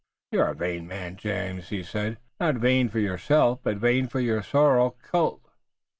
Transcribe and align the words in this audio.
"You're 0.31 0.47
a 0.47 0.55
vain 0.55 0.87
man, 0.87 1.15
James," 1.15 1.69
he 1.69 1.83
said, 1.83 2.17
"not 2.39 2.55
vain 2.55 2.89
for 2.89 2.97
yourself, 2.97 3.59
but 3.61 3.77
vain 3.77 4.07
for 4.07 4.19
your 4.19 4.41
sorrel 4.41 4.97
colt." 5.03 5.43